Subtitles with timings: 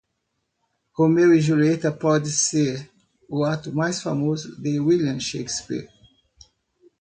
[0.97, 2.89] Romeu e Julieta pode ser
[3.29, 5.87] o ato mais famoso de William Shakespeare.